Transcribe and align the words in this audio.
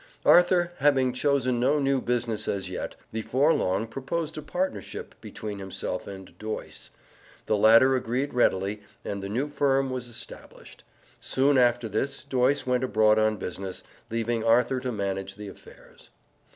Arthur 0.25 0.71
having 0.77 1.13
chosen 1.13 1.59
no 1.59 1.77
new 1.77 2.01
business 2.01 2.47
as 2.47 2.71
yet, 2.71 2.95
before 3.11 3.53
long 3.53 3.85
proposed 3.85 4.35
a 4.35 4.41
partnership 4.41 5.13
between 5.21 5.59
himself 5.59 6.07
and 6.07 6.35
Doyce. 6.39 6.89
The 7.45 7.55
latter 7.55 7.95
agreed 7.95 8.33
readily, 8.33 8.81
and 9.05 9.21
the 9.21 9.29
new 9.29 9.47
firm 9.47 9.91
was 9.91 10.07
established. 10.09 10.83
Soon 11.19 11.55
after 11.55 11.87
this 11.87 12.23
Doyce 12.23 12.65
went 12.65 12.83
abroad 12.83 13.19
on 13.19 13.37
business, 13.37 13.83
leaving 14.09 14.43
Arthur 14.43 14.79
to 14.79 14.91
manage 14.91 15.35
the 15.35 15.49
affairs. 15.49 16.09